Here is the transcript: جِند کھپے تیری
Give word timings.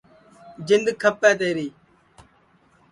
جِند 0.67 0.87
کھپے 1.01 1.31
تیری 1.39 1.67